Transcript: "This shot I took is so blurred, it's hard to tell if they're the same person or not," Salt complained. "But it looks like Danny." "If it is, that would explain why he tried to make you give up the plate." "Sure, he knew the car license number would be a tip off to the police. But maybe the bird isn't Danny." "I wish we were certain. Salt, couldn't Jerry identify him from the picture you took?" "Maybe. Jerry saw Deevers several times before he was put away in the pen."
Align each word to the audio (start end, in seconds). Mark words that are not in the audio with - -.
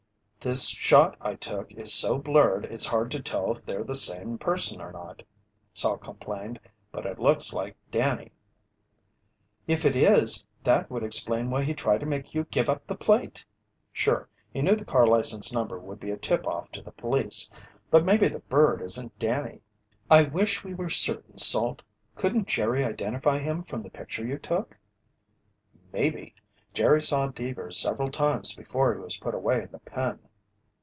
"This 0.43 0.69
shot 0.69 1.15
I 1.21 1.35
took 1.35 1.71
is 1.73 1.93
so 1.93 2.17
blurred, 2.17 2.65
it's 2.65 2.87
hard 2.87 3.11
to 3.11 3.21
tell 3.21 3.51
if 3.51 3.63
they're 3.63 3.83
the 3.83 3.93
same 3.93 4.39
person 4.39 4.81
or 4.81 4.91
not," 4.91 5.21
Salt 5.75 6.01
complained. 6.01 6.59
"But 6.91 7.05
it 7.05 7.19
looks 7.19 7.53
like 7.53 7.75
Danny." 7.91 8.31
"If 9.67 9.85
it 9.85 9.95
is, 9.95 10.43
that 10.63 10.89
would 10.89 11.03
explain 11.03 11.51
why 11.51 11.61
he 11.61 11.75
tried 11.75 11.99
to 11.99 12.07
make 12.07 12.33
you 12.33 12.45
give 12.45 12.69
up 12.69 12.87
the 12.87 12.95
plate." 12.95 13.45
"Sure, 13.93 14.27
he 14.51 14.63
knew 14.63 14.75
the 14.75 14.83
car 14.83 15.05
license 15.05 15.53
number 15.53 15.77
would 15.77 15.99
be 15.99 16.09
a 16.09 16.17
tip 16.17 16.47
off 16.47 16.71
to 16.71 16.81
the 16.81 16.91
police. 16.91 17.47
But 17.91 18.03
maybe 18.03 18.27
the 18.27 18.39
bird 18.39 18.81
isn't 18.81 19.19
Danny." 19.19 19.61
"I 20.09 20.23
wish 20.23 20.63
we 20.63 20.73
were 20.73 20.89
certain. 20.89 21.37
Salt, 21.37 21.83
couldn't 22.15 22.47
Jerry 22.47 22.83
identify 22.83 23.37
him 23.37 23.61
from 23.61 23.83
the 23.83 23.91
picture 23.91 24.25
you 24.25 24.39
took?" 24.39 24.75
"Maybe. 25.93 26.33
Jerry 26.73 27.03
saw 27.03 27.27
Deevers 27.27 27.77
several 27.79 28.09
times 28.09 28.55
before 28.55 28.95
he 28.95 28.99
was 28.99 29.17
put 29.19 29.35
away 29.35 29.61
in 29.61 29.69
the 29.71 29.77
pen." 29.77 30.17